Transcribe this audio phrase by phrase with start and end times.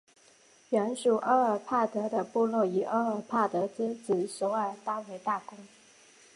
[0.71, 5.55] 原属阿尔帕德的部落以阿尔帕德之子索尔坦为大公。